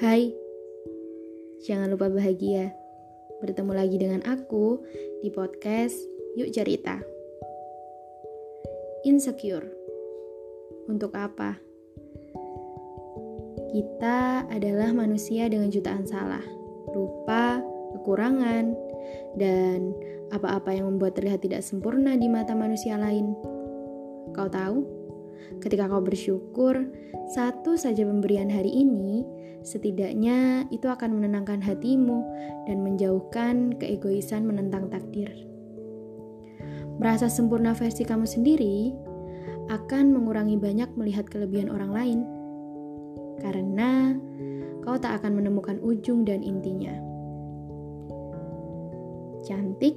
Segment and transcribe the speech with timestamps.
[0.00, 0.32] Hai,
[1.68, 2.72] jangan lupa bahagia.
[3.44, 4.80] Bertemu lagi dengan aku
[5.20, 5.92] di podcast
[6.40, 6.96] Yuk Cerita.
[9.04, 9.68] Insecure.
[10.88, 11.60] Untuk apa?
[13.76, 16.48] Kita adalah manusia dengan jutaan salah,
[16.96, 17.60] lupa,
[17.92, 18.72] kekurangan,
[19.36, 19.92] dan
[20.32, 23.36] apa-apa yang membuat terlihat tidak sempurna di mata manusia lain.
[24.32, 24.80] Kau tahu?
[25.60, 26.88] Ketika kau bersyukur,
[27.36, 32.24] satu saja pemberian hari ini Setidaknya itu akan menenangkan hatimu
[32.64, 35.28] dan menjauhkan keegoisan menentang takdir.
[37.00, 38.92] Merasa sempurna versi kamu sendiri
[39.68, 42.20] akan mengurangi banyak melihat kelebihan orang lain,
[43.40, 44.16] karena
[44.84, 46.92] kau tak akan menemukan ujung dan intinya.
[49.44, 49.96] Cantik,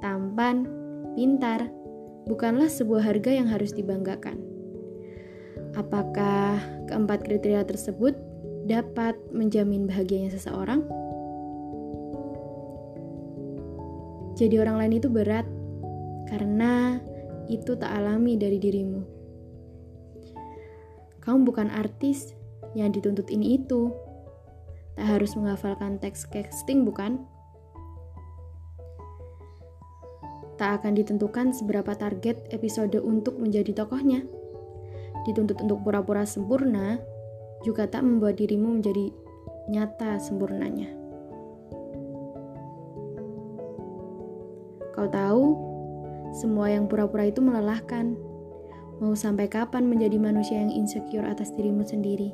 [0.00, 0.68] tampan,
[1.16, 1.68] pintar
[2.24, 4.40] bukanlah sebuah harga yang harus dibanggakan.
[5.76, 8.16] Apakah keempat kriteria tersebut
[8.64, 10.82] dapat menjamin bahagianya seseorang?
[14.34, 15.46] Jadi orang lain itu berat
[16.26, 16.98] karena
[17.46, 19.00] itu tak alami dari dirimu.
[21.22, 22.34] Kamu bukan artis
[22.74, 23.94] yang dituntut ini itu.
[24.94, 27.22] Tak harus menghafalkan teks casting bukan?
[30.54, 34.22] Tak akan ditentukan seberapa target episode untuk menjadi tokohnya.
[35.26, 37.02] Dituntut untuk pura-pura sempurna
[37.64, 39.08] juga tak membuat dirimu menjadi
[39.72, 40.92] nyata sempurnanya.
[44.94, 45.44] Kau tahu,
[46.36, 48.14] semua yang pura-pura itu melelahkan.
[49.02, 52.30] Mau sampai kapan menjadi manusia yang insecure atas dirimu sendiri?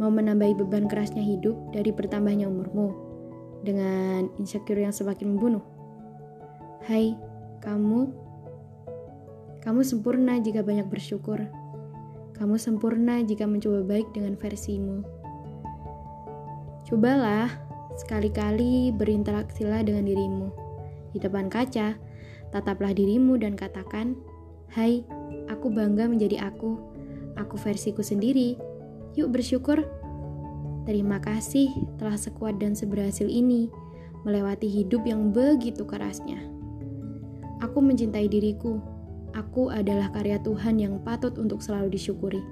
[0.00, 2.90] Mau menambahi beban kerasnya hidup dari bertambahnya umurmu
[3.62, 5.62] dengan insecure yang semakin membunuh?
[6.88, 7.14] Hai,
[7.60, 8.08] kamu.
[9.60, 11.59] Kamu sempurna jika banyak bersyukur.
[12.40, 15.04] Kamu sempurna jika mencoba baik dengan versimu.
[16.88, 17.52] Cobalah
[18.00, 20.48] sekali-kali berinteraksilah dengan dirimu.
[21.12, 22.00] Di depan kaca,
[22.48, 24.16] tataplah dirimu dan katakan,
[24.72, 25.04] "Hai,
[25.52, 26.80] aku bangga menjadi aku.
[27.36, 28.56] Aku versiku sendiri.
[29.20, 29.84] Yuk bersyukur."
[30.88, 31.68] Terima kasih
[32.00, 33.68] telah sekuat dan seberhasil ini
[34.24, 36.40] melewati hidup yang begitu kerasnya.
[37.60, 38.80] Aku mencintai diriku
[39.34, 42.42] aku adalah karya Tuhan yang patut untuk selalu disyukuri.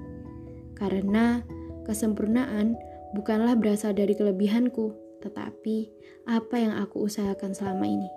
[0.75, 1.43] Karena
[1.83, 2.77] kesempurnaan
[3.17, 5.91] bukanlah berasal dari kelebihanku, tetapi
[6.29, 8.09] apa yang aku usahakan selama ini.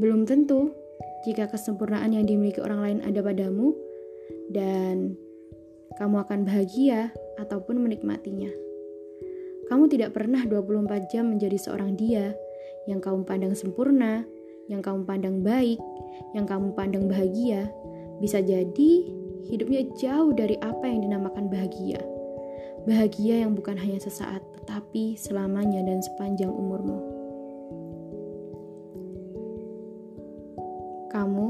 [0.00, 0.72] Belum tentu
[1.28, 3.76] jika kesempurnaan yang dimiliki orang lain ada padamu
[4.48, 5.12] dan
[6.00, 8.48] kamu akan bahagia ataupun menikmatinya.
[9.68, 12.32] Kamu tidak pernah 24 jam menjadi seorang dia
[12.88, 14.24] yang kamu pandang sempurna,
[14.70, 15.82] yang kamu pandang baik,
[16.30, 17.66] yang kamu pandang bahagia,
[18.22, 18.92] bisa jadi
[19.50, 21.98] hidupnya jauh dari apa yang dinamakan bahagia.
[22.86, 27.02] Bahagia yang bukan hanya sesaat, tetapi selamanya dan sepanjang umurmu.
[31.10, 31.48] Kamu,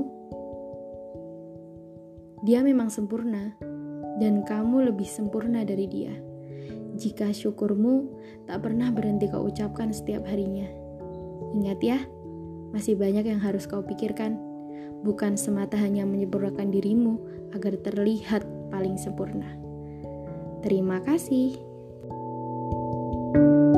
[2.49, 3.53] dia memang sempurna,
[4.17, 6.17] dan kamu lebih sempurna dari dia.
[6.97, 8.09] Jika syukurmu
[8.49, 10.67] tak pernah berhenti kau ucapkan setiap harinya.
[11.55, 11.99] Ingat ya,
[12.71, 14.39] masih banyak yang harus kau pikirkan,
[15.03, 17.19] bukan semata hanya menyempurnakan dirimu
[17.55, 19.59] agar terlihat paling sempurna.
[20.61, 21.71] Terima kasih.
[23.31, 23.70] thank you